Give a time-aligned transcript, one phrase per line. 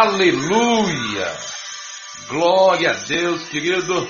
[0.00, 1.26] Aleluia!
[2.28, 4.06] Glória a Deus, querido.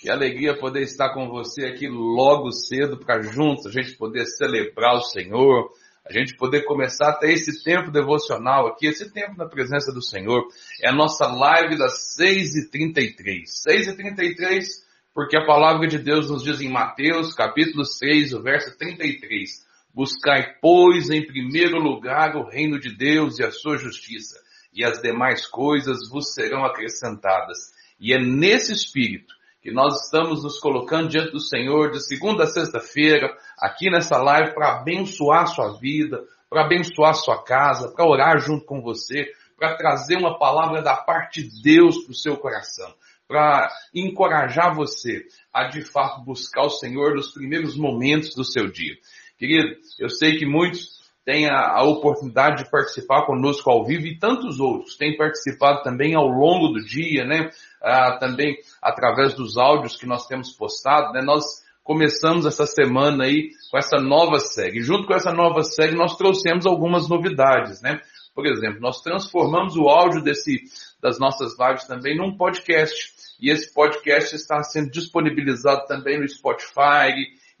[0.00, 4.94] Que alegria poder estar com você aqui logo cedo para juntos a gente poder celebrar
[4.94, 5.70] o Senhor,
[6.08, 10.48] a gente poder começar até esse tempo devocional aqui, esse tempo na presença do Senhor.
[10.82, 13.42] É a nossa live das 6h33.
[13.68, 14.64] 6h33,
[15.12, 19.62] porque a palavra de Deus nos diz em Mateus, capítulo 6, o verso 33.
[19.94, 24.40] Buscai, pois, em primeiro lugar o reino de Deus e a sua justiça,
[24.72, 27.72] e as demais coisas vos serão acrescentadas.
[28.00, 32.48] E é nesse espírito que nós estamos nos colocando diante do Senhor de segunda a
[32.48, 38.64] sexta-feira, aqui nessa live, para abençoar sua vida, para abençoar sua casa, para orar junto
[38.64, 42.92] com você, para trazer uma palavra da parte de Deus para o seu coração,
[43.28, 48.96] para encorajar você a de fato buscar o Senhor nos primeiros momentos do seu dia.
[49.38, 54.18] Querido, eu sei que muitos têm a, a, oportunidade de participar conosco ao vivo e
[54.18, 57.50] tantos outros têm participado também ao longo do dia, né?
[57.82, 61.22] Ah, também através dos áudios que nós temos postado, né?
[61.22, 61.44] Nós
[61.84, 64.80] começamos essa semana aí com essa nova série.
[64.80, 68.00] Junto com essa nova série nós trouxemos algumas novidades, né?
[68.34, 70.62] Por exemplo, nós transformamos o áudio desse,
[71.02, 73.12] das nossas lives também num podcast.
[73.40, 77.12] E esse podcast está sendo disponibilizado também no Spotify,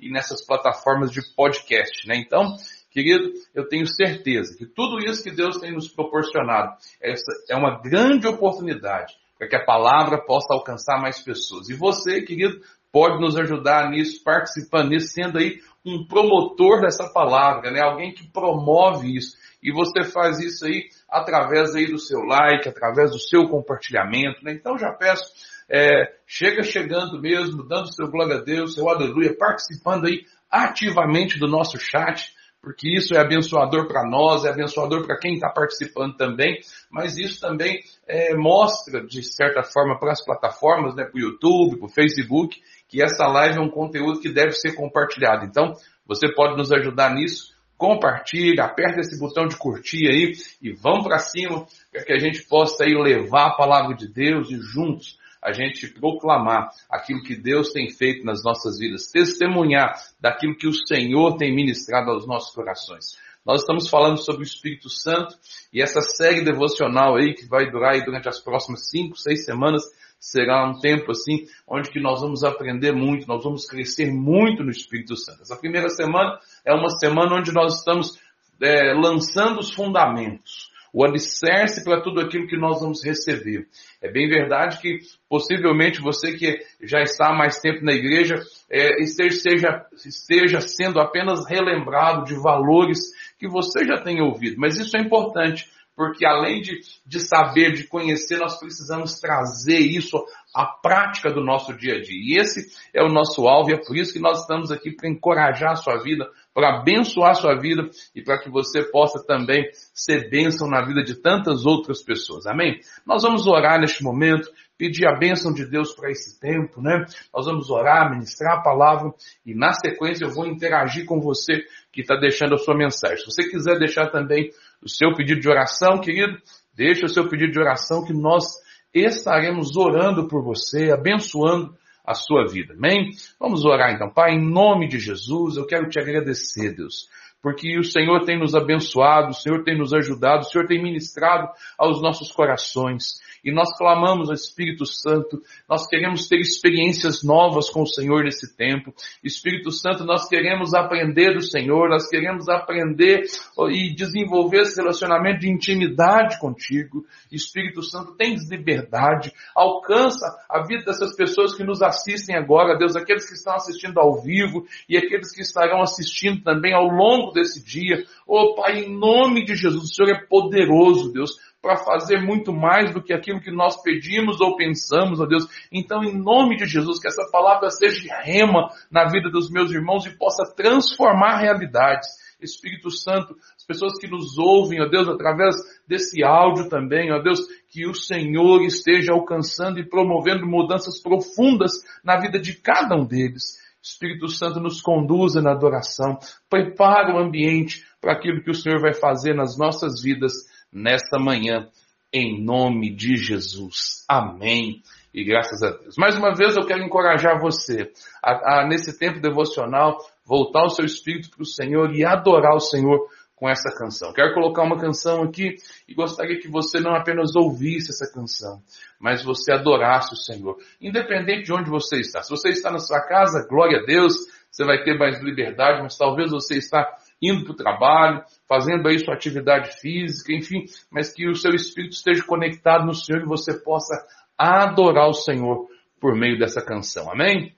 [0.02, 2.16] e nessas plataformas de podcast, né?
[2.16, 2.56] Então,
[2.92, 7.80] querido, eu tenho certeza que tudo isso que Deus tem nos proporcionado essa é uma
[7.80, 11.68] grande oportunidade para que a palavra possa alcançar mais pessoas.
[11.68, 12.60] E você, querido,
[12.92, 17.80] pode nos ajudar nisso, participando nisso, sendo aí um promotor dessa palavra, né?
[17.80, 19.36] Alguém que promove isso.
[19.60, 24.52] E você faz isso aí através aí do seu like, através do seu compartilhamento, né?
[24.52, 25.24] Então já peço
[25.68, 31.48] é, chega chegando mesmo, dando seu glória a Deus, seu aleluia, participando aí ativamente do
[31.48, 36.60] nosso chat, porque isso é abençoador para nós, é abençoador para quem está participando também,
[36.88, 41.78] mas isso também é, mostra, de certa forma, para as plataformas, né, para o YouTube,
[41.78, 45.44] para o Facebook, que essa live é um conteúdo que deve ser compartilhado.
[45.44, 45.72] Então,
[46.06, 51.18] você pode nos ajudar nisso, compartilha, aperta esse botão de curtir aí e vamos para
[51.18, 55.52] cima, para que a gente possa aí levar a palavra de Deus e juntos a
[55.52, 61.36] gente proclamar aquilo que Deus tem feito nas nossas vidas, testemunhar daquilo que o Senhor
[61.36, 63.16] tem ministrado aos nossos corações.
[63.44, 65.36] Nós estamos falando sobre o Espírito Santo
[65.72, 69.82] e essa série devocional aí que vai durar aí durante as próximas cinco, seis semanas
[70.20, 74.70] será um tempo assim onde que nós vamos aprender muito, nós vamos crescer muito no
[74.70, 75.42] Espírito Santo.
[75.42, 78.16] Essa primeira semana é uma semana onde nós estamos
[78.60, 83.66] é, lançando os fundamentos o alicerce para tudo aquilo que nós vamos receber.
[84.00, 84.98] É bem verdade que
[85.28, 88.36] possivelmente você que já está há mais tempo na igreja
[88.70, 92.98] é, esteja, esteja sendo apenas relembrado de valores
[93.38, 95.66] que você já tem ouvido, mas isso é importante
[96.02, 100.18] porque além de, de saber, de conhecer, nós precisamos trazer isso
[100.52, 102.18] à prática do nosso dia a dia.
[102.20, 105.08] E esse é o nosso alvo e é por isso que nós estamos aqui para
[105.08, 109.64] encorajar a sua vida, para abençoar a sua vida e para que você possa também
[109.94, 112.46] ser bênção na vida de tantas outras pessoas.
[112.46, 112.80] Amém?
[113.06, 117.04] Nós vamos orar neste momento, pedir a bênção de Deus para esse tempo, né?
[117.32, 119.12] Nós vamos orar, ministrar a palavra
[119.46, 123.18] e na sequência eu vou interagir com você que está deixando a sua mensagem.
[123.18, 124.50] Se você quiser deixar também
[124.82, 126.38] o seu pedido de oração, querido,
[126.74, 128.44] deixe o seu pedido de oração que nós
[128.92, 131.74] estaremos orando por você, abençoando
[132.04, 132.74] a sua vida.
[132.74, 133.10] Amém?
[133.38, 134.10] Vamos orar então.
[134.10, 137.08] Pai, em nome de Jesus, eu quero te agradecer, Deus,
[137.40, 141.48] porque o Senhor tem nos abençoado, o Senhor tem nos ajudado, o Senhor tem ministrado
[141.78, 147.82] aos nossos corações e nós clamamos ao Espírito Santo, nós queremos ter experiências novas com
[147.82, 148.94] o Senhor nesse tempo.
[149.22, 153.24] Espírito Santo, nós queremos aprender do Senhor, nós queremos aprender
[153.70, 157.04] e desenvolver esse relacionamento de intimidade contigo.
[157.30, 163.26] Espírito Santo, tens liberdade, alcança a vida dessas pessoas que nos assistem agora, Deus, aqueles
[163.26, 168.04] que estão assistindo ao vivo e aqueles que estarão assistindo também ao longo desse dia.
[168.26, 171.32] Oh Pai, em nome de Jesus, o Senhor é poderoso, Deus
[171.62, 175.46] para fazer muito mais do que aquilo que nós pedimos ou pensamos, ó Deus.
[175.70, 180.04] Então, em nome de Jesus, que essa palavra seja rema na vida dos meus irmãos
[180.04, 182.08] e possa transformar realidades.
[182.40, 185.54] Espírito Santo, as pessoas que nos ouvem, ó Deus, através
[185.86, 187.38] desse áudio também, ó Deus,
[187.68, 191.70] que o Senhor esteja alcançando e promovendo mudanças profundas
[192.02, 193.62] na vida de cada um deles.
[193.80, 196.18] Espírito Santo nos conduza na adoração,
[196.50, 200.32] prepara o ambiente para aquilo que o Senhor vai fazer nas nossas vidas
[200.72, 201.68] nesta manhã,
[202.12, 204.04] em nome de Jesus.
[204.08, 204.82] Amém.
[205.12, 205.94] E graças a Deus.
[205.98, 207.92] Mais uma vez eu quero encorajar você
[208.22, 212.60] a, a nesse tempo devocional, voltar o seu espírito para o Senhor e adorar o
[212.60, 213.06] Senhor
[213.42, 214.12] com essa canção.
[214.12, 215.56] Quero colocar uma canção aqui
[215.88, 218.62] e gostaria que você não apenas ouvisse essa canção,
[219.00, 222.22] mas você adorasse o Senhor, independente de onde você está.
[222.22, 224.14] Se você está na sua casa, glória a Deus,
[224.48, 226.88] você vai ter mais liberdade, mas talvez você está
[227.22, 231.92] indo para o trabalho, fazendo aí sua atividade física, enfim, mas que o seu espírito
[231.92, 233.94] esteja conectado no Senhor e você possa
[234.36, 235.68] adorar o Senhor
[236.00, 237.10] por meio dessa canção.
[237.10, 237.54] Amém?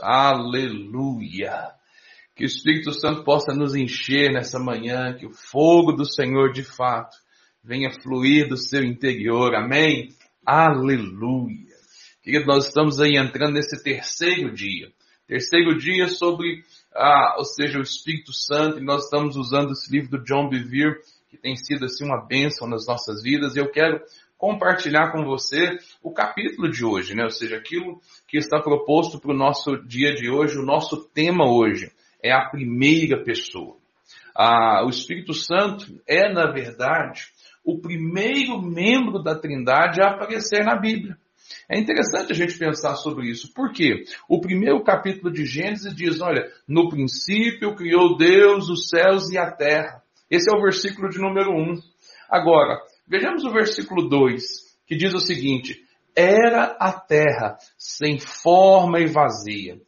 [0.00, 1.72] Aleluia.
[2.34, 6.64] Que o Espírito Santo possa nos encher nessa manhã, que o fogo do Senhor de
[6.64, 7.16] fato
[7.62, 9.54] venha fluir do seu interior.
[9.54, 10.08] Amém?
[10.44, 11.74] Aleluia.
[12.22, 14.90] Querido, nós estamos aí entrando nesse terceiro dia.
[15.26, 16.62] Terceiro dia sobre,
[16.94, 20.98] ah, ou seja, o Espírito Santo, e nós estamos usando esse livro do John Bevere,
[21.30, 24.00] que tem sido assim uma bênção nas nossas vidas, e eu quero
[24.44, 27.24] compartilhar com você o capítulo de hoje, né?
[27.24, 27.98] Ou seja, aquilo
[28.28, 31.90] que está proposto para o nosso dia de hoje, o nosso tema hoje
[32.22, 33.78] é a primeira pessoa.
[34.36, 37.28] Ah, o Espírito Santo é, na verdade,
[37.64, 41.16] o primeiro membro da Trindade a aparecer na Bíblia.
[41.66, 43.50] É interessante a gente pensar sobre isso.
[43.54, 44.04] Por quê?
[44.28, 49.50] O primeiro capítulo de Gênesis diz, olha, no princípio criou Deus os céus e a
[49.50, 50.02] terra.
[50.30, 51.78] Esse é o versículo de número 1.
[52.28, 54.42] Agora, vejamos o versículo 2,
[54.86, 55.82] que diz o seguinte,
[56.16, 59.80] era a terra sem forma e vazia.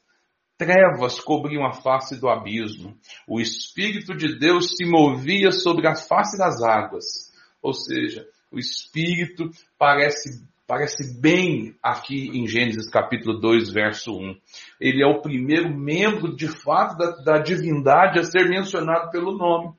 [0.58, 2.96] Trevas cobriam a face do abismo.
[3.28, 7.30] O Espírito de Deus se movia sobre a face das águas.
[7.60, 14.36] Ou seja, o Espírito parece Parece bem aqui em Gênesis capítulo 2, verso 1.
[14.80, 19.72] Ele é o primeiro membro, de fato, da, da divindade a ser mencionado pelo nome.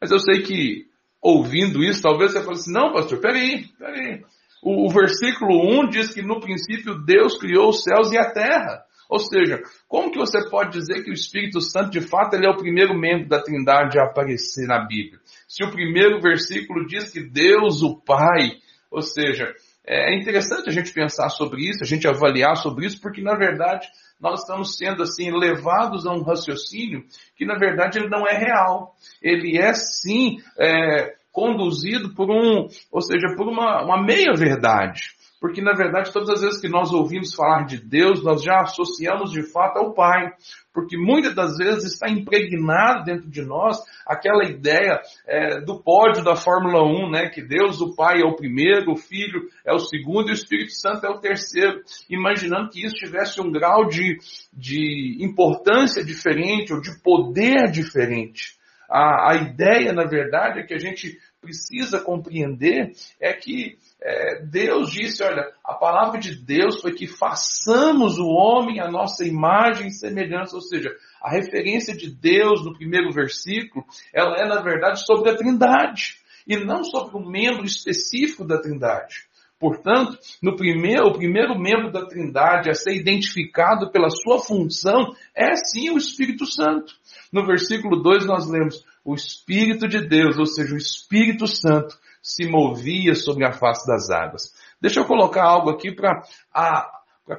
[0.00, 0.87] Mas eu sei que,
[1.20, 4.22] ouvindo isso, talvez você fale assim, não, pastor, peraí, peraí.
[4.62, 8.84] O, o versículo 1 diz que no princípio Deus criou os céus e a terra.
[9.08, 12.50] Ou seja, como que você pode dizer que o Espírito Santo, de fato, ele é
[12.50, 15.18] o primeiro membro da Trindade a aparecer na Bíblia?
[15.48, 18.58] Se o primeiro versículo diz que Deus, o Pai,
[18.90, 19.54] ou seja,
[19.86, 23.88] é interessante a gente pensar sobre isso, a gente avaliar sobre isso, porque na verdade
[24.20, 27.04] nós estamos sendo assim levados a um raciocínio
[27.36, 28.94] que na verdade ele não é real.
[29.22, 35.16] Ele é sim é, conduzido por um, ou seja, por uma, uma meia verdade.
[35.40, 39.30] Porque, na verdade, todas as vezes que nós ouvimos falar de Deus, nós já associamos
[39.30, 40.32] de fato ao Pai.
[40.74, 46.36] Porque muitas das vezes está impregnado dentro de nós aquela ideia é, do pódio da
[46.36, 47.28] Fórmula 1, né?
[47.28, 50.72] Que Deus, o Pai, é o primeiro, o Filho é o segundo e o Espírito
[50.72, 51.80] Santo é o terceiro.
[52.10, 54.18] Imaginando que isso tivesse um grau de,
[54.52, 58.58] de importância diferente ou de poder diferente.
[58.88, 64.90] A, a ideia, na verdade, é que a gente precisa compreender é que é, Deus
[64.90, 69.92] disse, olha, a palavra de Deus foi que façamos o homem a nossa imagem e
[69.92, 70.90] semelhança, ou seja,
[71.20, 76.56] a referência de Deus no primeiro versículo, ela é na verdade sobre a trindade, e
[76.56, 79.27] não sobre um membro específico da trindade.
[79.58, 85.56] Portanto, no primeiro, o primeiro membro da Trindade a ser identificado pela sua função é
[85.56, 86.94] sim o Espírito Santo.
[87.32, 92.48] No versículo 2 nós lemos: o Espírito de Deus, ou seja, o Espírito Santo, se
[92.48, 94.54] movia sobre a face das águas.
[94.80, 96.22] Deixa eu colocar algo aqui para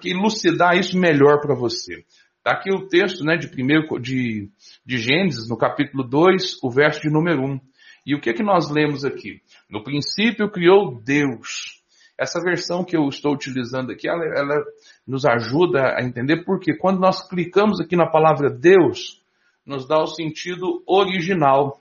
[0.04, 2.04] elucidar isso melhor para você.
[2.38, 4.50] Está aqui o texto né, de, primeiro, de,
[4.86, 7.60] de Gênesis, no capítulo 2, o verso de número 1.
[8.06, 9.42] E o que, é que nós lemos aqui?
[9.70, 11.79] No princípio criou Deus.
[12.20, 14.64] Essa versão que eu estou utilizando aqui, ela, ela
[15.08, 19.24] nos ajuda a entender porque quando nós clicamos aqui na palavra Deus,
[19.66, 21.80] nos dá o sentido original.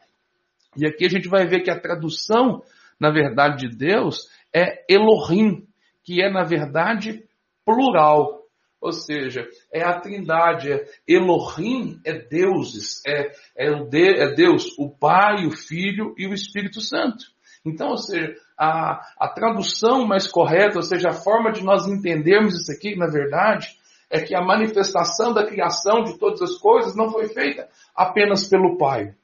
[0.77, 2.63] E aqui a gente vai ver que a tradução
[3.01, 5.67] na verdade de Deus é Elohim,
[6.05, 7.25] que é na verdade
[7.65, 8.39] plural.
[8.81, 14.73] Ou seja, é a trindade, é Elohim é deuses, é, é, o de, é Deus,
[14.79, 17.25] o Pai, o Filho e o Espírito Santo.
[17.69, 22.55] Então, ou seja, a, a tradução mais correta, ou seja, a forma de nós entendermos
[22.55, 23.77] isso aqui, na verdade,
[24.11, 28.79] é que a manifestação da criação de todas as coisas não foi feita apenas pelo
[28.79, 29.15] Pai,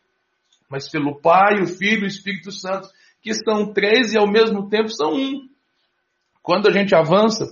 [0.68, 2.88] mas pelo Pai, o Filho e o Espírito Santo
[3.24, 5.48] que são três e ao mesmo tempo são um.
[6.42, 7.46] Quando a gente avança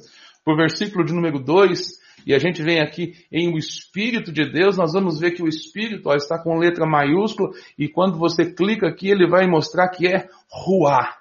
[0.45, 4.51] para o versículo de número 2, e a gente vem aqui em o Espírito de
[4.51, 8.53] Deus, nós vamos ver que o Espírito ó, está com letra maiúscula, e quando você
[8.53, 11.17] clica aqui, ele vai mostrar que é Ruá,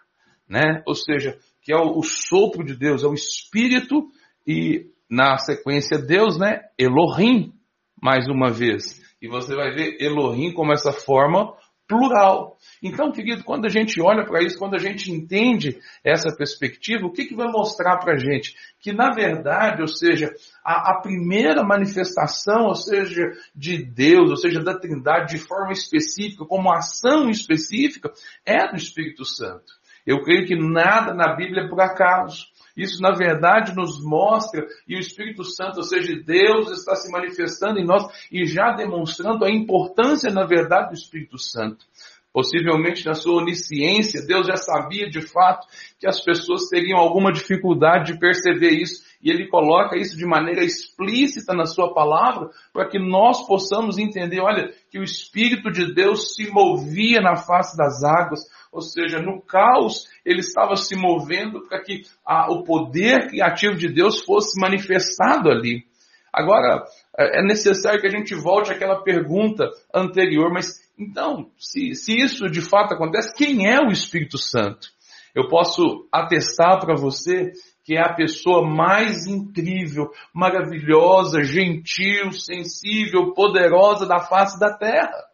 [0.48, 0.82] né?
[0.86, 4.08] Ou seja, que é o, o sopro de Deus, é o Espírito,
[4.46, 6.62] e na sequência Deus, né?
[6.78, 7.54] Elohim,
[8.02, 9.02] mais uma vez.
[9.22, 11.54] E você vai ver Elohim como essa forma
[11.92, 12.58] plural.
[12.82, 17.12] Então, querido, quando a gente olha para isso, quando a gente entende essa perspectiva, o
[17.12, 18.56] que, que vai mostrar para a gente?
[18.80, 24.64] Que, na verdade, ou seja, a, a, primeira manifestação, ou seja, de Deus, ou seja,
[24.64, 28.10] da Trindade de forma específica, como ação específica,
[28.46, 29.74] é do Espírito Santo.
[30.08, 32.48] Eu creio que nada na Bíblia é por acaso.
[32.76, 37.80] Isso, na verdade, nos mostra, e o Espírito Santo, ou seja, Deus está se manifestando
[37.80, 41.86] em nós e já demonstrando a importância, na verdade, do Espírito Santo.
[42.34, 45.68] Possivelmente na sua onisciência, Deus já sabia de fato
[46.00, 50.64] que as pessoas teriam alguma dificuldade de perceber isso e ele coloca isso de maneira
[50.64, 56.34] explícita na sua palavra, para que nós possamos entender, olha, que o Espírito de Deus
[56.34, 58.40] se movia na face das águas,
[58.72, 63.90] ou seja, no caos ele estava se movendo para que a, o poder criativo de
[63.90, 65.84] Deus fosse manifestado ali.
[66.32, 66.86] Agora,
[67.18, 72.50] é, é necessário que a gente volte àquela pergunta anterior, mas então, se, se isso
[72.50, 74.88] de fato acontece, quem é o Espírito Santo?
[75.34, 77.52] Eu posso atestar para você
[77.84, 85.31] que é a pessoa mais incrível, maravilhosa, gentil, sensível, poderosa da face da terra.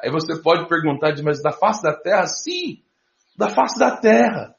[0.00, 2.26] Aí você pode perguntar, mas da face da terra?
[2.26, 2.82] Sim,
[3.36, 4.54] da face da terra.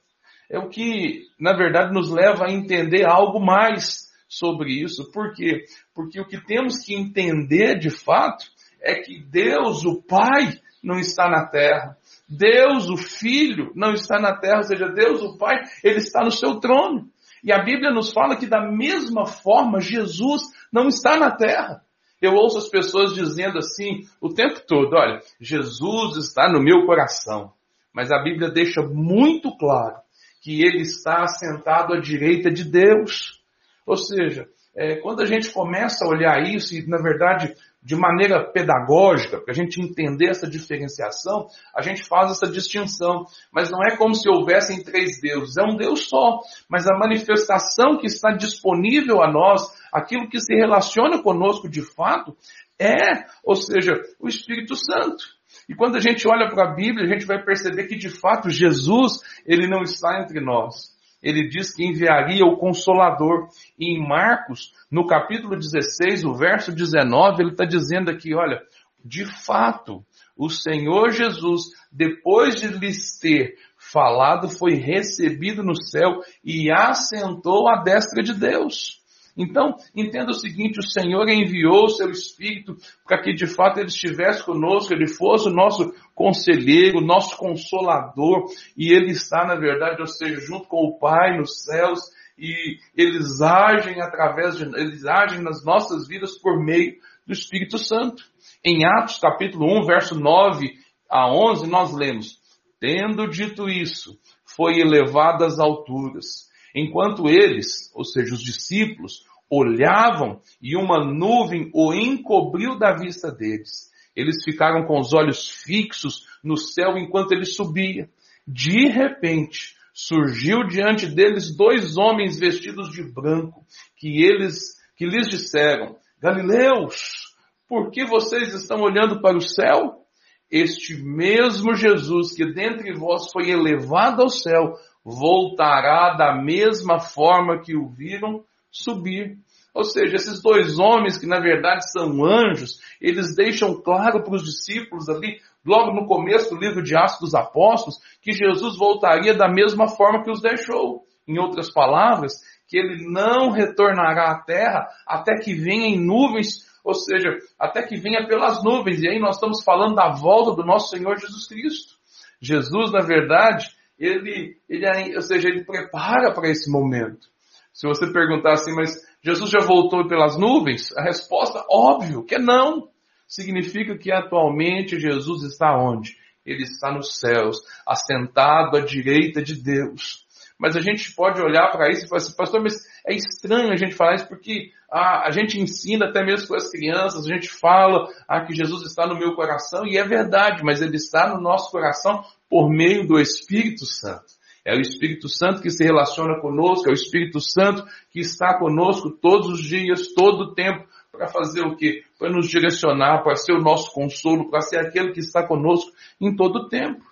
[0.50, 5.12] É o que, na verdade, nos leva a entender algo mais sobre isso.
[5.12, 5.66] Por quê?
[5.94, 8.46] Porque o que temos que entender de fato
[8.82, 11.98] é que Deus, o Pai, não está na terra.
[12.30, 16.32] Deus, o Filho, não está na terra, ou seja, Deus, o Pai, ele está no
[16.32, 17.10] seu trono.
[17.44, 21.85] E a Bíblia nos fala que da mesma forma Jesus não está na terra.
[22.26, 27.54] Eu ouço as pessoas dizendo assim o tempo todo, olha, Jesus está no meu coração.
[27.94, 29.96] Mas a Bíblia deixa muito claro
[30.42, 33.42] que ele está sentado à direita de Deus.
[33.86, 38.44] Ou seja, é, quando a gente começa a olhar isso, e na verdade de maneira
[38.44, 43.26] pedagógica, para a gente entender essa diferenciação, a gente faz essa distinção.
[43.54, 46.40] Mas não é como se houvessem três deuses, é um Deus só.
[46.68, 49.62] Mas a manifestação que está disponível a nós,
[49.94, 52.36] aquilo que se relaciona conosco de fato,
[52.80, 55.24] é, ou seja, o Espírito Santo.
[55.70, 58.50] E quando a gente olha para a Bíblia, a gente vai perceber que de fato
[58.50, 60.95] Jesus, ele não está entre nós
[61.26, 63.50] ele diz que enviaria o Consolador.
[63.80, 68.62] E em Marcos, no capítulo 16, o verso 19, ele está dizendo aqui, olha,
[69.04, 70.06] de fato,
[70.38, 77.82] o Senhor Jesus, depois de lhes ter falado, foi recebido no céu e assentou à
[77.82, 79.04] destra de Deus.
[79.38, 83.88] Então, entenda o seguinte, o Senhor enviou o seu Espírito para que de fato Ele
[83.88, 90.08] estivesse conosco, Ele fosse o nosso conselheiro, nosso consolador, e Ele está, na verdade, ou
[90.08, 92.00] seja, junto com o Pai nos céus,
[92.38, 96.96] e eles agem através de, eles agem nas nossas vidas por meio
[97.28, 98.24] do Espírito Santo.
[98.64, 100.74] Em Atos capítulo 1, verso 9
[101.10, 102.40] a 11, nós lemos,
[102.80, 110.76] tendo dito isso, foi elevado às alturas Enquanto eles, ou seja, os discípulos, olhavam e
[110.76, 113.90] uma nuvem o encobriu da vista deles.
[114.16, 118.10] Eles ficaram com os olhos fixos no céu enquanto ele subia.
[118.48, 123.66] De repente, surgiu diante deles dois homens vestidos de branco,
[123.98, 127.34] que eles, que lhes disseram, Galileus,
[127.68, 130.06] por que vocês estão olhando para o céu?
[130.52, 137.76] Este mesmo Jesus que dentre vós foi elevado ao céu, voltará da mesma forma que
[137.76, 138.44] o viram
[138.82, 139.38] subir.
[139.74, 144.44] Ou seja, esses dois homens, que na verdade são anjos, eles deixam claro para os
[144.44, 149.50] discípulos ali, logo no começo do livro de Atos dos Apóstolos, que Jesus voltaria da
[149.50, 151.04] mesma forma que os deixou.
[151.28, 152.34] Em outras palavras,
[152.68, 157.98] que ele não retornará à terra até que venha em nuvens, ou seja, até que
[157.98, 159.02] venha pelas nuvens.
[159.02, 161.96] E aí nós estamos falando da volta do nosso Senhor Jesus Cristo.
[162.40, 167.35] Jesus, na verdade, ele, ele, ou seja, ele prepara para esse momento.
[167.76, 170.96] Se você perguntar assim, mas Jesus já voltou pelas nuvens?
[170.96, 172.88] A resposta, óbvio, que é não.
[173.28, 176.16] Significa que atualmente Jesus está onde?
[176.46, 180.26] Ele está nos céus, assentado à direita de Deus.
[180.58, 183.76] Mas a gente pode olhar para isso e falar assim, pastor, mas é estranho a
[183.76, 188.08] gente falar isso porque a, gente ensina até mesmo com as crianças, a gente fala
[188.26, 191.70] ah, que Jesus está no meu coração e é verdade, mas ele está no nosso
[191.72, 194.35] coração por meio do Espírito Santo.
[194.66, 199.12] É o Espírito Santo que se relaciona conosco, é o Espírito Santo que está conosco
[199.12, 202.04] todos os dias, todo o tempo, para fazer o quê?
[202.18, 206.36] Para nos direcionar, para ser o nosso consolo, para ser aquele que está conosco em
[206.36, 207.04] todo o tempo.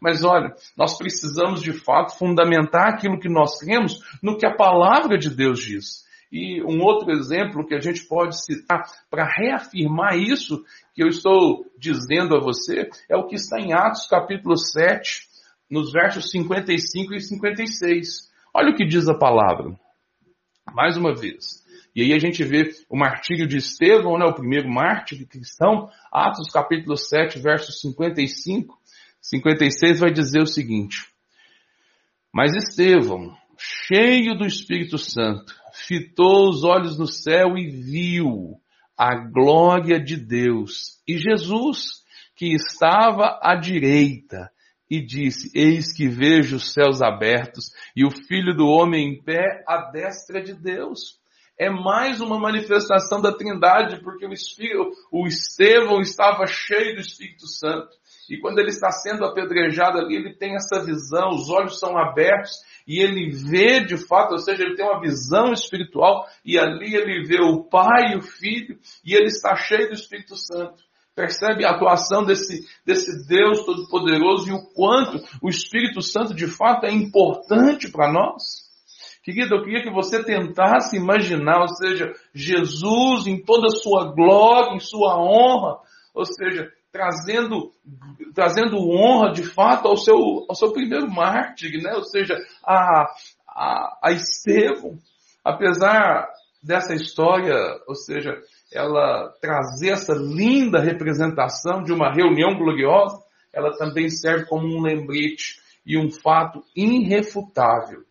[0.00, 5.18] Mas olha, nós precisamos de fato fundamentar aquilo que nós cremos no que a palavra
[5.18, 6.08] de Deus diz.
[6.32, 11.66] E um outro exemplo que a gente pode citar para reafirmar isso que eu estou
[11.76, 15.28] dizendo a você é o que está em Atos capítulo 7,
[15.70, 18.30] nos versos 55 e 56.
[18.52, 19.78] Olha o que diz a palavra.
[20.74, 21.60] Mais uma vez.
[21.94, 26.50] E aí a gente vê o martírio de Estevão, né, o primeiro mártir cristão, Atos
[26.52, 28.78] capítulo 7, versos 55,
[29.20, 31.08] 56 vai dizer o seguinte:
[32.32, 38.60] Mas Estevão, cheio do Espírito Santo, fitou os olhos no céu e viu
[38.96, 42.04] a glória de Deus e Jesus,
[42.36, 44.50] que estava à direita,
[44.90, 49.62] e disse, eis que vejo os céus abertos e o filho do homem em pé
[49.66, 51.20] à destra de Deus.
[51.56, 57.46] É mais uma manifestação da trindade, porque o, Espírito, o Estevão estava cheio do Espírito
[57.46, 57.90] Santo.
[58.30, 62.52] E quando ele está sendo apedrejado ali, ele tem essa visão, os olhos são abertos
[62.86, 67.26] e ele vê de fato, ou seja, ele tem uma visão espiritual e ali ele
[67.26, 70.82] vê o Pai e o Filho e ele está cheio do Espírito Santo.
[71.14, 76.86] Percebe a atuação desse, desse Deus Todo-Poderoso e o quanto o Espírito Santo de fato
[76.86, 78.70] é importante para nós?
[79.22, 84.74] Querido, eu queria que você tentasse imaginar, ou seja, Jesus em toda a sua glória,
[84.74, 85.78] em sua honra,
[86.14, 87.70] ou seja, trazendo,
[88.34, 90.16] trazendo honra de fato ao seu,
[90.48, 91.94] ao seu primeiro mártir, né?
[91.94, 93.06] ou seja, a,
[93.46, 94.98] a, a Estevão.
[95.44, 96.28] Apesar
[96.62, 98.32] dessa história, ou seja,
[98.72, 103.20] ela trazer essa linda representação de uma reunião gloriosa,
[103.52, 108.02] ela também serve como um lembrete e um fato irrefutável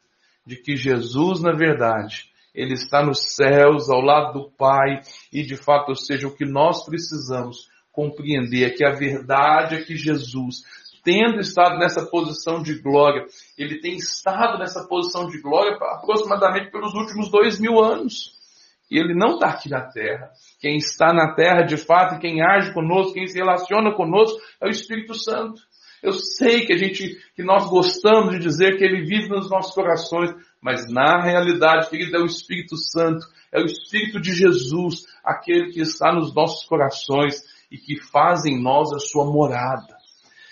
[0.45, 5.55] de que Jesus, na verdade, ele está nos céus, ao lado do Pai, e de
[5.55, 10.63] fato, ou seja, o que nós precisamos compreender é que a verdade é que Jesus,
[11.03, 13.25] tendo estado nessa posição de glória,
[13.57, 18.38] ele tem estado nessa posição de glória aproximadamente pelos últimos dois mil anos.
[18.89, 20.31] E ele não está aqui na terra.
[20.59, 24.71] Quem está na terra de fato, quem age conosco, quem se relaciona conosco é o
[24.71, 25.61] Espírito Santo.
[26.01, 29.73] Eu sei que a gente, que nós gostamos de dizer que ele vive nos nossos
[29.75, 35.71] corações, mas na realidade, querido, é o Espírito Santo, é o Espírito de Jesus, aquele
[35.71, 39.99] que está nos nossos corações e que faz em nós a sua morada.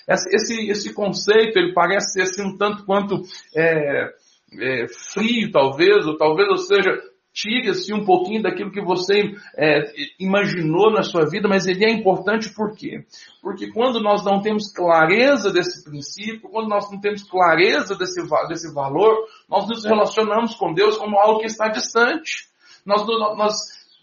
[0.08, 3.24] Esse, esse conceito, ele parece ser assim um tanto quanto
[3.56, 4.14] é,
[4.54, 6.98] é, frio, talvez, ou talvez, ou seja,
[7.38, 9.84] tire-se um pouquinho daquilo que você é,
[10.20, 13.06] imaginou na sua vida, mas ele é importante por quê?
[13.44, 18.74] Porque quando nós não temos clareza desse princípio, quando nós não temos clareza desse, desse
[18.74, 19.16] valor,
[19.48, 22.48] nós nos relacionamos com Deus como algo que está distante.
[22.84, 23.54] Nós, nós,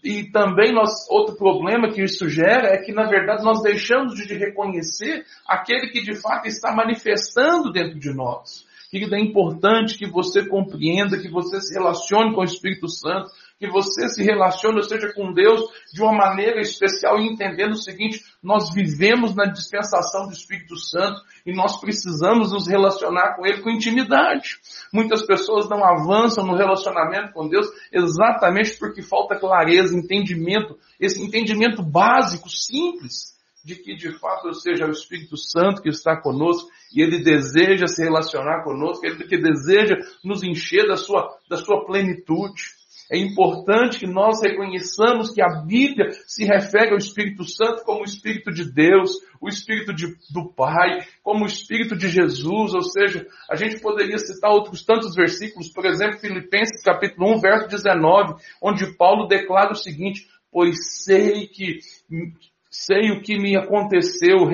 [0.01, 4.33] e também nós, outro problema que isso gera é que, na verdade, nós deixamos de
[4.33, 8.65] reconhecer aquele que de fato está manifestando dentro de nós.
[8.95, 13.29] Querido, é importante que você compreenda, que você se relacione com o Espírito Santo,
[13.59, 15.59] que você se relacione, ou seja, com Deus
[15.93, 21.19] de uma maneira especial e entendendo o seguinte, nós vivemos na dispensação do Espírito Santo
[21.45, 24.59] e nós precisamos nos relacionar com Ele com intimidade.
[24.93, 31.83] Muitas pessoas não avançam no relacionamento com Deus exatamente porque falta clareza, entendimento, esse entendimento
[31.83, 33.34] básico, simples,
[33.65, 38.03] de que de fato, seja, o Espírito Santo que está conosco e ele deseja se
[38.03, 42.61] relacionar conosco, ele que deseja nos encher da sua, da sua plenitude.
[43.11, 48.05] É importante que nós reconheçamos que a Bíblia se refere ao Espírito Santo como o
[48.05, 53.25] Espírito de Deus, o Espírito de, do Pai, como o Espírito de Jesus, ou seja,
[53.49, 58.95] a gente poderia citar outros tantos versículos, por exemplo, Filipenses capítulo 1, verso 19, onde
[58.95, 61.79] Paulo declara o seguinte, pois sei que,
[62.83, 64.49] sei o que me aconteceu,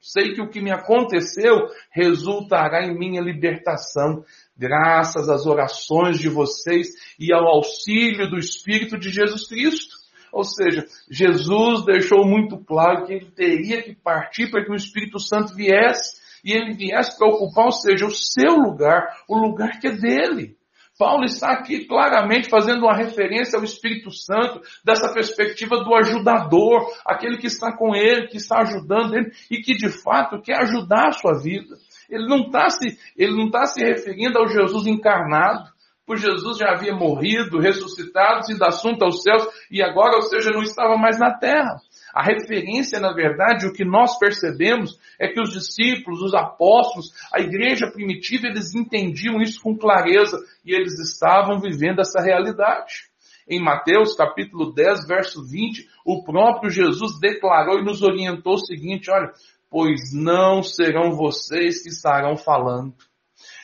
[0.00, 4.24] sei que o que me aconteceu resultará em minha libertação,
[4.56, 9.96] graças às orações de vocês e ao auxílio do Espírito de Jesus Cristo.
[10.32, 15.18] Ou seja, Jesus deixou muito claro que ele teria que partir para que o Espírito
[15.18, 19.88] Santo viesse e ele viesse para ocupar, ou seja, o seu lugar, o lugar que
[19.88, 20.56] é dele.
[20.98, 27.38] Paulo está aqui claramente fazendo uma referência ao Espírito Santo, dessa perspectiva do ajudador, aquele
[27.38, 31.12] que está com ele, que está ajudando ele e que de fato quer ajudar a
[31.12, 31.76] sua vida.
[32.08, 35.70] Ele não está se, ele não está se referindo ao Jesus encarnado,
[36.06, 40.62] pois Jesus já havia morrido, ressuscitado, sido assunto aos céus e agora, ou seja, não
[40.62, 41.80] estava mais na terra.
[42.12, 47.40] A referência, na verdade, o que nós percebemos é que os discípulos, os apóstolos, a
[47.40, 53.10] igreja primitiva, eles entendiam isso com clareza e eles estavam vivendo essa realidade.
[53.48, 59.10] Em Mateus capítulo 10, verso 20, o próprio Jesus declarou e nos orientou o seguinte,
[59.10, 59.32] olha,
[59.70, 62.94] pois não serão vocês que estarão falando,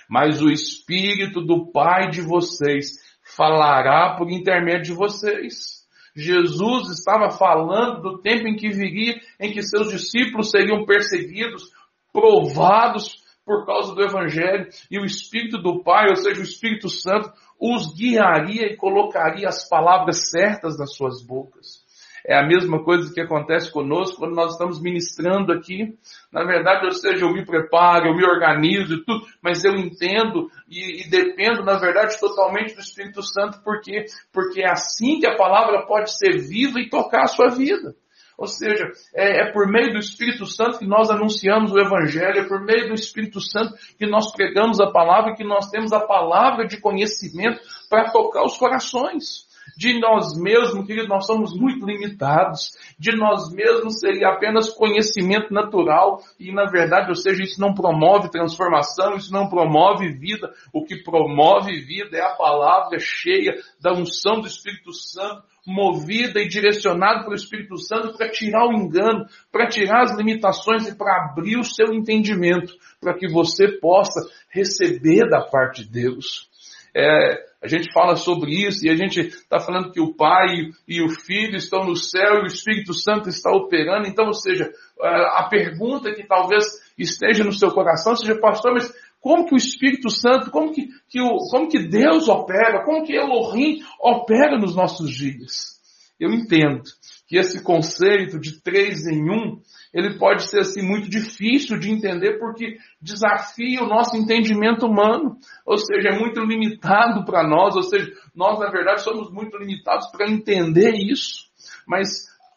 [0.08, 5.77] mas o Espírito do Pai de vocês falará por intermédio de vocês.
[6.14, 11.70] Jesus estava falando do tempo em que viria, em que seus discípulos seriam perseguidos,
[12.12, 17.32] provados por causa do Evangelho, e o Espírito do Pai, ou seja, o Espírito Santo,
[17.58, 21.87] os guiaria e colocaria as palavras certas nas suas bocas.
[22.26, 25.96] É a mesma coisa que acontece conosco quando nós estamos ministrando aqui.
[26.32, 30.50] Na verdade, ou seja, eu me preparo, eu me organizo e tudo, mas eu entendo
[30.68, 35.36] e, e dependo, na verdade, totalmente do Espírito Santo, porque porque é assim que a
[35.36, 37.94] palavra pode ser viva e tocar a sua vida.
[38.38, 42.44] Ou seja, é, é, por meio do Espírito Santo que nós anunciamos o Evangelho, é
[42.46, 46.64] por meio do Espírito Santo que nós pregamos a palavra, que nós temos a palavra
[46.64, 49.47] de conhecimento para tocar os corações.
[49.76, 52.72] De nós mesmos, querido, nós somos muito limitados.
[52.98, 58.30] De nós mesmos seria apenas conhecimento natural e, na verdade, ou seja, isso não promove
[58.30, 60.52] transformação, isso não promove vida.
[60.72, 66.48] O que promove vida é a palavra cheia da unção do Espírito Santo, movida e
[66.48, 71.58] direcionada pelo Espírito Santo para tirar o engano, para tirar as limitações e para abrir
[71.58, 76.48] o seu entendimento, para que você possa receber da parte de Deus.
[76.96, 81.02] É, a gente fala sobre isso e a gente está falando que o Pai e
[81.02, 84.06] o Filho estão no céu e o Espírito Santo está operando.
[84.06, 86.64] Então, ou seja, a pergunta que talvez
[86.96, 91.20] esteja no seu coração seja, pastor, mas como que o Espírito Santo, como que, que,
[91.20, 95.78] o, como que Deus opera, como que Elohim opera nos nossos dias?
[96.18, 96.82] Eu entendo
[97.28, 99.60] que esse conceito de três em um
[99.92, 105.78] ele pode ser assim muito difícil de entender porque desafia o nosso entendimento humano, ou
[105.78, 110.28] seja, é muito limitado para nós, ou seja, nós na verdade somos muito limitados para
[110.28, 111.48] entender isso.
[111.86, 112.08] Mas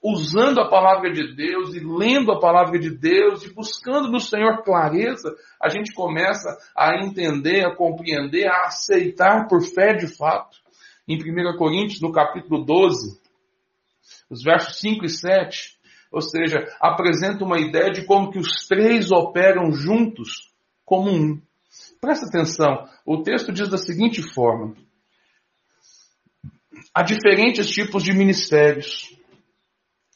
[0.04, 4.64] usando a palavra de Deus e lendo a palavra de Deus e buscando no Senhor
[4.64, 10.58] clareza, a gente começa a entender, a compreender, a aceitar por fé de fato.
[11.08, 13.22] Em 1 Coríntios, no capítulo 12,
[14.32, 15.78] os versos 5 e 7,
[16.10, 20.50] ou seja, apresenta uma ideia de como que os três operam juntos
[20.86, 21.41] como um.
[22.00, 24.74] Presta atenção, o texto diz da seguinte forma:
[26.94, 29.13] há diferentes tipos de ministérios,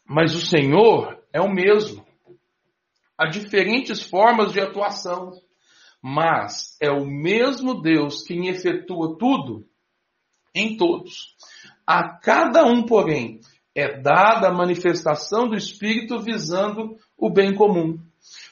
[0.08, 2.06] mas o Senhor é o mesmo.
[3.18, 5.32] Há diferentes formas de atuação,
[6.02, 9.66] mas é o mesmo Deus quem efetua tudo
[10.54, 11.36] em todos.
[11.86, 13.40] A cada um, porém,
[13.76, 18.00] é dada a manifestação do Espírito visando o bem comum.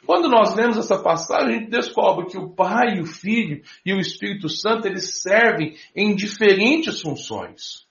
[0.06, 4.00] Quando nós lemos essa passagem, a gente descobre que o Pai, o Filho e o
[4.00, 7.88] Espírito Santo, eles servem em diferentes funções.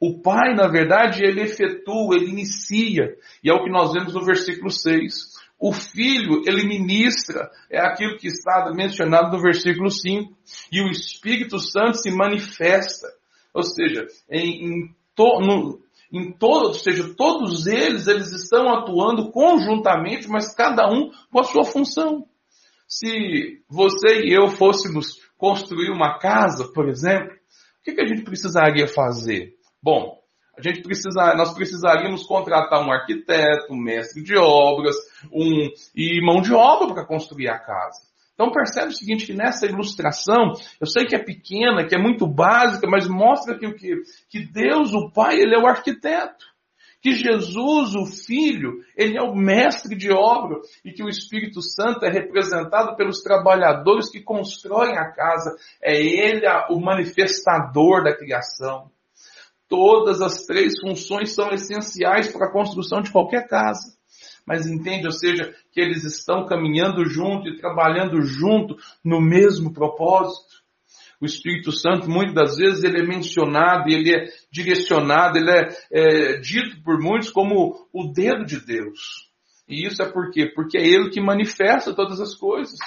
[0.00, 4.24] O Pai, na verdade, ele efetua, ele inicia, e é o que nós vemos no
[4.24, 5.34] versículo 6.
[5.58, 10.36] O Filho, ele ministra, é aquilo que está mencionado no versículo 5.
[10.70, 13.08] E o Espírito Santo se manifesta.
[13.54, 15.80] Ou seja, em, em to, no,
[16.12, 21.44] em todo, ou seja, todos eles, eles estão atuando conjuntamente, mas cada um com a
[21.44, 22.26] sua função.
[22.88, 28.22] Se você e eu fôssemos construir uma casa, por exemplo, o que, que a gente
[28.22, 29.54] precisaria fazer?
[29.82, 30.18] Bom,
[30.56, 34.96] a gente precisa, nós precisaríamos contratar um arquiteto, um mestre de obras,
[35.30, 38.00] um e mão de obra para construir a casa.
[38.36, 42.26] Então percebe o seguinte, que nessa ilustração, eu sei que é pequena, que é muito
[42.26, 46.44] básica, mas mostra que, que, que Deus, o Pai, Ele é o arquiteto.
[47.00, 52.04] Que Jesus, o Filho, Ele é o mestre de obra e que o Espírito Santo
[52.04, 55.56] é representado pelos trabalhadores que constroem a casa.
[55.82, 58.90] É Ele o manifestador da criação.
[59.66, 63.95] Todas as três funções são essenciais para a construção de qualquer casa
[64.46, 70.64] mas entende, ou seja, que eles estão caminhando junto e trabalhando junto no mesmo propósito.
[71.20, 76.38] O Espírito Santo, muitas das vezes, ele é mencionado, ele é direcionado, ele é, é
[76.38, 79.26] dito por muitos como o dedo de Deus.
[79.68, 80.46] E isso é por quê?
[80.54, 82.78] Porque é ele que manifesta todas as coisas.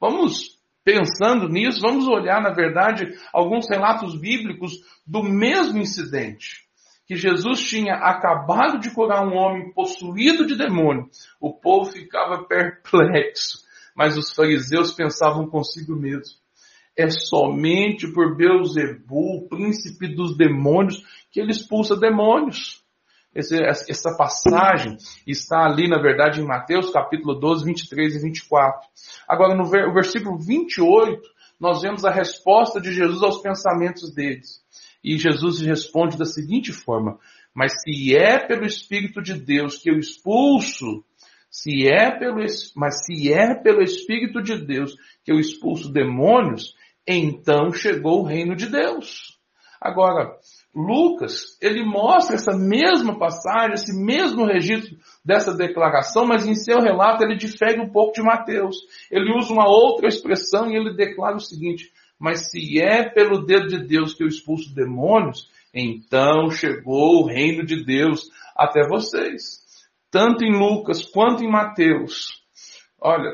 [0.00, 4.72] Vamos pensando nisso, vamos olhar, na verdade, alguns relatos bíblicos
[5.06, 6.63] do mesmo incidente
[7.06, 11.08] que Jesus tinha acabado de curar um homem possuído de demônio,
[11.40, 13.62] o povo ficava perplexo,
[13.94, 16.36] mas os fariseus pensavam consigo mesmo.
[16.96, 22.82] É somente por Beuzebu, príncipe dos demônios, que ele expulsa demônios.
[23.34, 28.88] Essa passagem está ali, na verdade, em Mateus capítulo 12, 23 e 24.
[29.28, 31.20] Agora, no versículo 28,
[31.58, 34.62] nós vemos a resposta de Jesus aos pensamentos deles.
[35.02, 37.18] E Jesus responde da seguinte forma:
[37.54, 41.04] Mas se é pelo Espírito de Deus que eu expulso,
[41.50, 46.74] se é pelo, mas se é pelo Espírito de Deus que eu expulso demônios,
[47.06, 49.38] então chegou o reino de Deus.
[49.80, 50.36] Agora,
[50.74, 57.22] Lucas, ele mostra essa mesma passagem, esse mesmo registro dessa declaração, mas em seu relato
[57.22, 58.76] ele difere um pouco de Mateus.
[59.08, 63.68] Ele usa uma outra expressão e ele declara o seguinte: mas se é pelo dedo
[63.68, 69.62] de Deus que eu expulso demônios, então chegou o reino de Deus até vocês.
[70.10, 72.42] Tanto em Lucas quanto em Mateus.
[73.00, 73.30] Olha,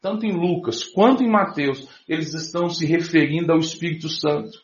[0.00, 4.58] tanto em Lucas quanto em Mateus, eles estão se referindo ao Espírito Santo.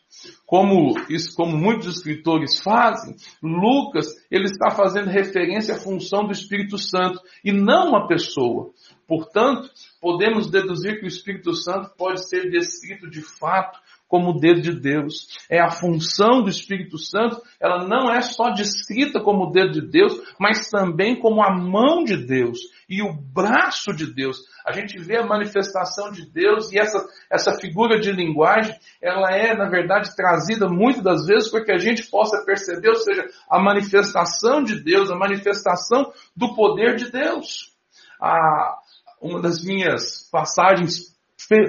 [0.45, 0.95] Como,
[1.35, 7.51] como muitos escritores fazem, Lucas ele está fazendo referência à função do Espírito Santo e
[7.51, 8.71] não uma pessoa.
[9.07, 9.69] Portanto,
[10.01, 14.79] podemos deduzir que o Espírito Santo pode ser descrito de fato como o dedo de
[14.79, 15.27] Deus.
[15.49, 19.81] É a função do Espírito Santo, ela não é só descrita como o dedo de
[19.81, 24.37] Deus, mas também como a mão de Deus e o braço de Deus.
[24.65, 29.55] A gente vê a manifestação de Deus e essa, essa figura de linguagem, ela é,
[29.55, 33.59] na verdade, trazida muitas das vezes para que a gente possa perceber, ou seja, a
[33.59, 37.75] manifestação de Deus, a manifestação do poder de Deus.
[38.21, 38.77] A,
[39.21, 41.15] uma das minhas passagens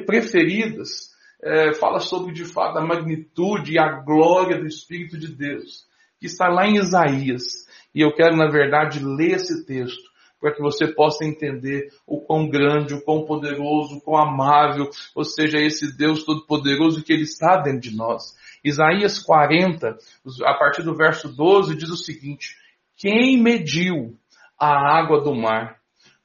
[0.07, 1.09] preferidas
[1.43, 5.87] é, fala sobre de fato a magnitude e a glória do Espírito de Deus,
[6.19, 7.67] que está lá em Isaías.
[7.95, 10.09] E eu quero, na verdade, ler esse texto
[10.41, 15.25] para que você possa entender o quão grande, o quão poderoso, o quão amável, ou
[15.25, 18.37] seja, esse Deus Todo-Poderoso que Ele está dentro de nós.
[18.65, 19.97] Isaías 40,
[20.45, 22.57] a partir do verso 12, diz o seguinte:
[22.97, 24.17] Quem mediu
[24.59, 25.79] a água do mar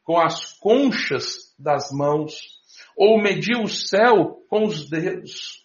[0.03, 2.61] com as conchas das mãos
[2.97, 5.63] ou mediu o céu com os dedos.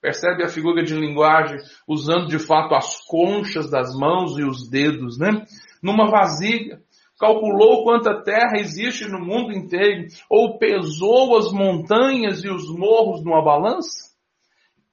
[0.00, 1.58] Percebe a figura de linguagem
[1.88, 5.46] usando de fato as conchas das mãos e os dedos, né?
[5.82, 6.82] Numa vasilha.
[7.18, 13.42] Calculou quanta terra existe no mundo inteiro, ou pesou as montanhas e os morros numa
[13.42, 14.12] balança?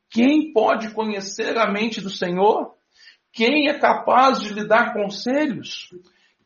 [0.10, 2.74] Quem pode conhecer a mente do Senhor?
[3.34, 5.90] Quem é capaz de lhe dar conselhos?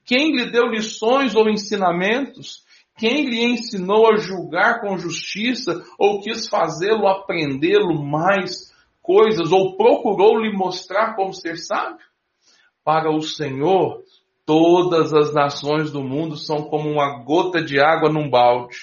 [0.05, 2.64] Quem lhe deu lições ou ensinamentos?
[2.97, 10.39] Quem lhe ensinou a julgar com justiça ou quis fazê-lo aprendê-lo mais coisas ou procurou
[10.39, 12.05] lhe mostrar como ser sábio?
[12.85, 14.01] Para o Senhor,
[14.45, 18.77] todas as nações do mundo são como uma gota de água num balde,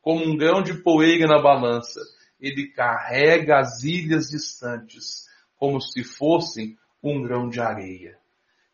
[0.00, 2.00] como um grão de poeira na balança.
[2.40, 8.16] Ele carrega as ilhas distantes, como se fossem um grão de areia.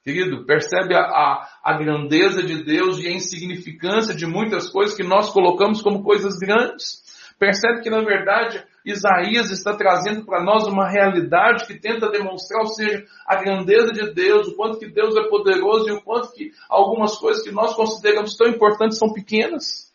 [0.03, 5.30] Querido, percebe a, a, grandeza de Deus e a insignificância de muitas coisas que nós
[5.30, 7.03] colocamos como coisas grandes.
[7.38, 12.66] Percebe que, na verdade, Isaías está trazendo para nós uma realidade que tenta demonstrar, ou
[12.66, 16.50] seja, a grandeza de Deus, o quanto que Deus é poderoso e o quanto que
[16.68, 19.92] algumas coisas que nós consideramos tão importantes são pequenas.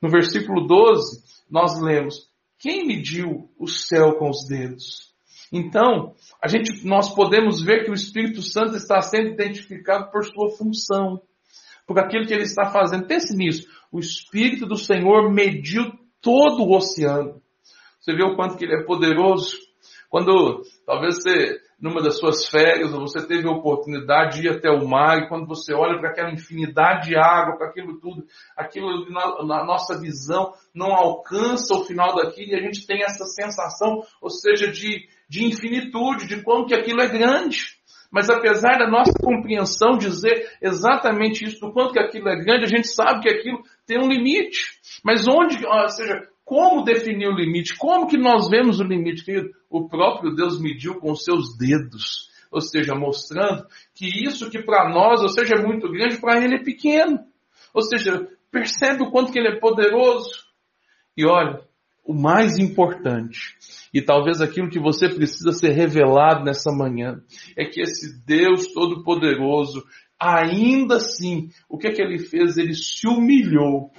[0.00, 5.13] No versículo 12, nós lemos, quem mediu o céu com os dedos?
[5.56, 10.50] Então, a gente, nós podemos ver que o Espírito Santo está sendo identificado por sua
[10.56, 11.22] função,
[11.86, 13.06] por aquilo que ele está fazendo.
[13.06, 13.68] Pense nisso.
[13.92, 17.40] O Espírito do Senhor mediu todo o oceano.
[18.00, 19.56] Você vê o quanto que ele é poderoso?
[20.10, 24.70] Quando talvez você numa das suas férias, ou você teve a oportunidade de ir até
[24.70, 28.24] o mar, e quando você olha para aquela infinidade de água, para aquilo tudo,
[28.56, 33.26] aquilo na, na, nossa visão não alcança o final daquilo, e a gente tem essa
[33.26, 37.76] sensação, ou seja, de, de infinitude, de como que aquilo é grande.
[38.10, 42.76] Mas apesar da nossa compreensão dizer exatamente isso, do quanto que aquilo é grande, a
[42.76, 44.80] gente sabe que aquilo tem um limite.
[45.04, 46.14] Mas onde, ou seja,
[46.44, 47.76] como definir o limite?
[47.76, 49.24] Como que nós vemos o limite?
[49.24, 52.28] Que o próprio Deus mediu com os seus dedos.
[52.50, 56.56] Ou seja, mostrando que isso que para nós, ou seja, é muito grande, para ele
[56.56, 57.18] é pequeno.
[57.72, 60.44] Ou seja, percebe o quanto que ele é poderoso.
[61.16, 61.60] E olha,
[62.04, 63.56] o mais importante,
[63.92, 67.22] e talvez aquilo que você precisa ser revelado nessa manhã,
[67.56, 69.82] é que esse Deus Todo-Poderoso,
[70.20, 72.56] ainda assim, o que é que ele fez?
[72.58, 73.90] Ele se humilhou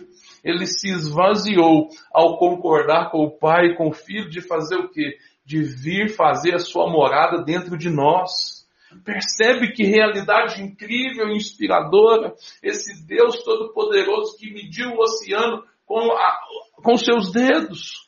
[0.45, 4.89] ele se esvaziou ao concordar com o Pai e com o Filho de fazer o
[4.89, 5.17] quê?
[5.43, 8.63] De vir fazer a sua morada dentro de nós.
[9.03, 16.39] Percebe que realidade incrível e inspiradora esse Deus Todo-Poderoso que mediu o oceano com, a,
[16.75, 18.07] com seus dedos.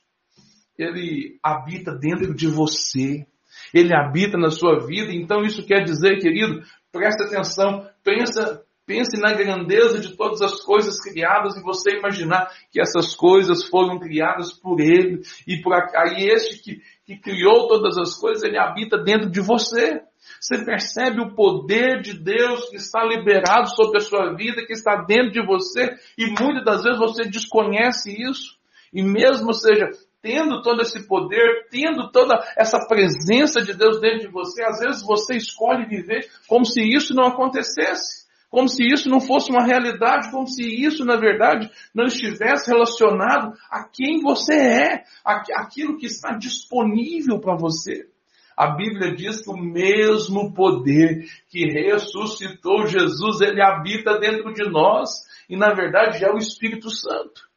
[0.77, 3.25] Ele habita dentro de você.
[3.73, 5.11] Ele habita na sua vida.
[5.11, 6.61] Então isso quer dizer, querido,
[6.91, 12.79] presta atenção, pensa, Pense na grandeza de todas as coisas criadas e você imaginar que
[12.79, 18.17] essas coisas foram criadas por Ele e por aí este que, que criou todas as
[18.17, 20.01] coisas, Ele habita dentro de você.
[20.39, 25.03] Você percebe o poder de Deus que está liberado sobre a sua vida, que está
[25.03, 28.55] dentro de você e muitas das vezes você desconhece isso.
[28.93, 29.89] E mesmo, seja,
[30.21, 35.03] tendo todo esse poder, tendo toda essa presença de Deus dentro de você, às vezes
[35.03, 40.31] você escolhe viver como se isso não acontecesse como se isso não fosse uma realidade,
[40.31, 46.31] como se isso, na verdade, não estivesse relacionado a quem você é, aquilo que está
[46.37, 48.07] disponível para você.
[48.55, 55.09] A Bíblia diz que o mesmo poder que ressuscitou Jesus, ele habita dentro de nós,
[55.47, 57.47] e na verdade é o Espírito Santo.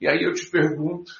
[0.00, 1.12] E aí eu te pergunto,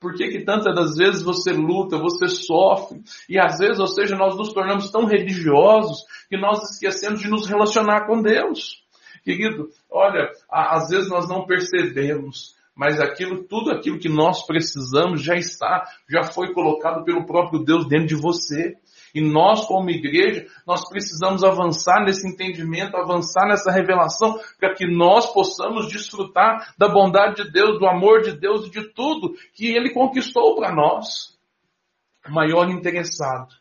[0.00, 4.16] por que, que tantas das vezes você luta, você sofre, e às vezes, ou seja,
[4.16, 8.84] nós nos tornamos tão religiosos que nós esquecemos de nos relacionar com Deus?
[9.24, 15.36] Querido, olha, às vezes nós não percebemos, mas aquilo, tudo aquilo que nós precisamos já
[15.36, 18.76] está, já foi colocado pelo próprio Deus dentro de você.
[19.14, 25.32] E nós, como igreja, nós precisamos avançar nesse entendimento, avançar nessa revelação, para que nós
[25.32, 29.90] possamos desfrutar da bondade de Deus, do amor de Deus e de tudo que Ele
[29.90, 31.38] conquistou para nós.
[32.28, 33.54] O maior interessado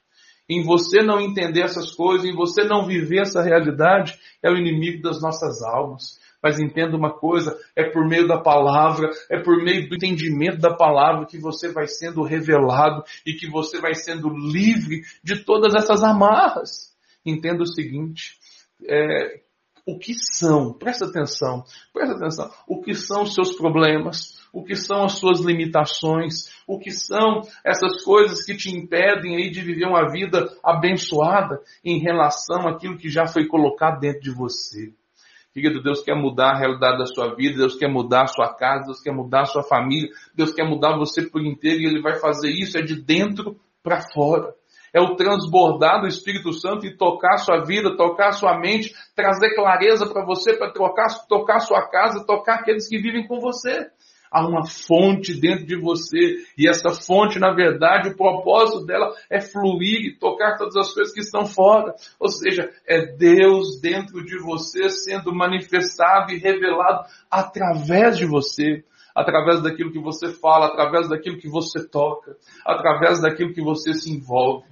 [0.49, 5.01] em você não entender essas coisas, em você não viver essa realidade, é o inimigo
[5.01, 6.19] das nossas almas.
[6.43, 10.75] Mas entenda uma coisa, é por meio da palavra, é por meio do entendimento da
[10.75, 16.03] palavra que você vai sendo revelado e que você vai sendo livre de todas essas
[16.03, 16.93] amarras.
[17.25, 18.37] Entenda o seguinte,
[18.85, 19.39] é,
[19.85, 21.63] o que são, presta atenção,
[21.93, 26.77] presta atenção, o que são os seus problemas, o que são as suas limitações, o
[26.77, 32.67] que são essas coisas que te impedem aí de viver uma vida abençoada em relação
[32.67, 34.93] àquilo que já foi colocado dentro de você.
[35.53, 38.87] Querido, Deus quer mudar a realidade da sua vida, Deus quer mudar a sua casa,
[38.87, 42.15] Deus quer mudar a sua família, Deus quer mudar você por inteiro e Ele vai
[42.19, 44.55] fazer isso é de dentro para fora.
[44.91, 48.93] É o transbordar do Espírito Santo e tocar a sua vida, tocar a sua mente,
[49.15, 53.39] trazer clareza para você, para tocar, tocar a sua casa, tocar aqueles que vivem com
[53.39, 53.91] você
[54.33, 56.37] há uma fonte dentro de você.
[56.57, 61.13] E essa fonte, na verdade, o propósito dela é fluir e tocar todas as coisas
[61.13, 61.93] que estão fora.
[62.19, 68.83] Ou seja, é Deus dentro de você sendo manifestado e revelado através de você.
[69.15, 74.11] Através daquilo que você fala, através daquilo que você toca, através daquilo que você se
[74.11, 74.65] envolve.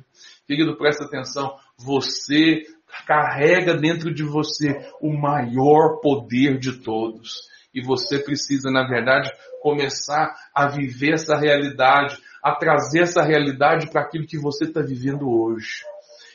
[0.48, 1.56] Querido, presta atenção.
[1.78, 2.64] Você
[3.06, 7.52] carrega dentro de você o maior poder de todos.
[7.74, 14.02] E você precisa, na verdade, começar a viver essa realidade, a trazer essa realidade para
[14.02, 15.84] aquilo que você está vivendo hoje.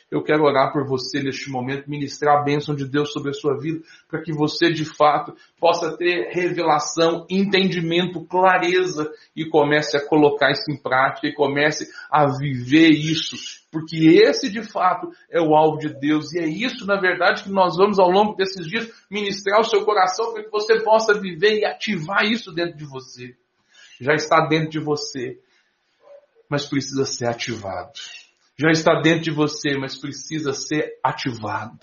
[0.09, 3.59] Eu quero orar por você neste momento, ministrar a bênção de Deus sobre a sua
[3.59, 10.49] vida, para que você de fato possa ter revelação, entendimento, clareza e comece a colocar
[10.51, 13.35] isso em prática e comece a viver isso.
[13.69, 17.51] Porque esse de fato é o alvo de Deus e é isso, na verdade, que
[17.51, 21.59] nós vamos ao longo desses dias ministrar o seu coração para que você possa viver
[21.59, 23.35] e ativar isso dentro de você.
[23.99, 25.37] Já está dentro de você,
[26.49, 27.99] mas precisa ser ativado
[28.59, 31.77] já está dentro de você, mas precisa ser ativado.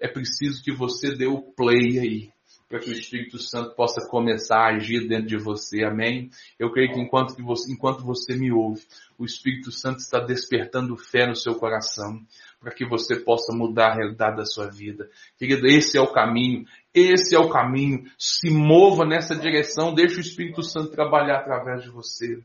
[0.00, 2.30] É preciso que você dê o play aí,
[2.68, 5.82] para que o Espírito Santo possa começar a agir dentro de você.
[5.84, 6.30] Amém?
[6.58, 8.82] Eu creio que enquanto, que você, enquanto você me ouve,
[9.16, 12.20] o Espírito Santo está despertando fé no seu coração,
[12.60, 15.08] para que você possa mudar a realidade da sua vida.
[15.38, 16.66] Querido, esse é o caminho.
[16.92, 18.04] Esse é o caminho.
[18.18, 19.94] Se mova nessa direção.
[19.94, 22.38] Deixe o Espírito Santo trabalhar através de você.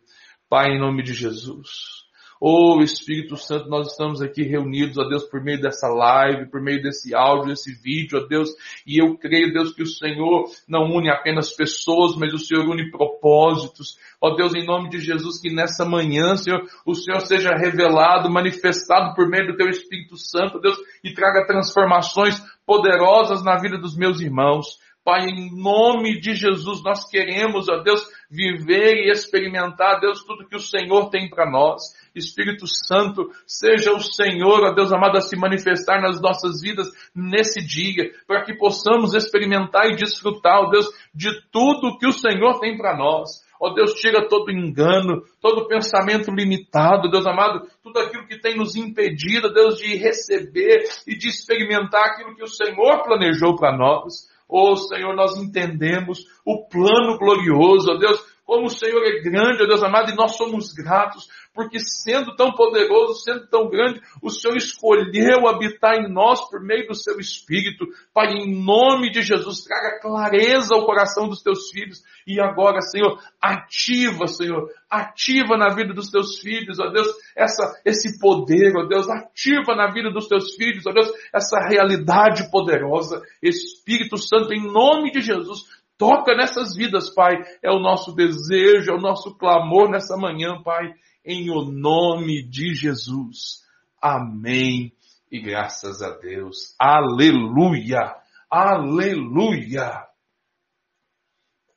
[0.47, 2.03] Pai, em nome de Jesus.
[2.46, 6.82] Oh Espírito Santo, nós estamos aqui reunidos, ó Deus, por meio dessa live, por meio
[6.82, 8.50] desse áudio, desse vídeo, ó Deus,
[8.86, 12.91] e eu creio, Deus, que o Senhor não une apenas pessoas, mas o Senhor une
[12.91, 13.98] propósitos.
[14.20, 19.16] Ó Deus, em nome de Jesus, que nessa manhã, Senhor, o Senhor seja revelado, manifestado
[19.16, 24.20] por meio do Teu Espírito Santo, Deus, e traga transformações poderosas na vida dos meus
[24.20, 24.80] irmãos.
[25.04, 30.56] Pai, em nome de Jesus, nós queremos, ó Deus, viver e experimentar, Deus, tudo que
[30.56, 31.82] o Senhor tem para nós.
[32.16, 37.60] Espírito Santo, seja o Senhor, ó Deus amado, a se manifestar nas nossas vidas nesse
[37.60, 42.78] dia, para que possamos experimentar e desfrutar, ó Deus, de tudo que o Senhor tem
[42.78, 43.43] para nós.
[43.60, 48.76] Ó Deus, tira todo engano, todo pensamento limitado, Deus amado, tudo aquilo que tem nos
[48.76, 54.32] impedido, Deus, de receber e de experimentar aquilo que o Senhor planejou para nós.
[54.48, 59.66] Oh Senhor, nós entendemos o plano glorioso, ó Deus, como o Senhor é grande, ó
[59.66, 64.58] Deus amado, e nós somos gratos, porque sendo tão poderoso, sendo tão grande, o Senhor
[64.58, 67.86] escolheu habitar em nós por meio do seu Espírito.
[68.14, 72.04] Pai, em nome de Jesus, traga clareza ao coração dos teus filhos.
[72.26, 78.20] E agora, Senhor, ativa, Senhor, ativa na vida dos teus filhos, ó Deus, essa, esse
[78.20, 83.22] poder, ó Deus, ativa na vida dos teus filhos, ó Deus, essa realidade poderosa.
[83.41, 87.36] Espírito Santo, em nome de Jesus, Toca nessas vidas, Pai.
[87.62, 90.91] É o nosso desejo, é o nosso clamor nessa manhã, Pai.
[91.26, 93.64] Em o nome de Jesus.
[94.02, 94.92] Amém.
[95.32, 96.76] E graças a Deus.
[96.80, 98.16] Aleluia.
[98.50, 100.12] Aleluia.